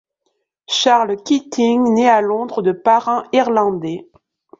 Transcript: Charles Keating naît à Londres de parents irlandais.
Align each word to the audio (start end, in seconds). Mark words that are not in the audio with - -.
Charles 0.67 1.15
Keating 1.21 1.93
naît 1.93 2.09
à 2.09 2.21
Londres 2.21 2.63
de 2.63 2.71
parents 2.71 3.21
irlandais. 3.33 4.09